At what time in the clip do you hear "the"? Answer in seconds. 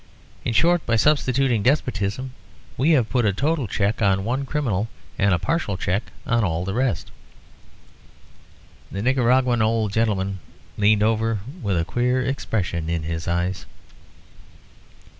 6.65-6.73, 8.91-9.03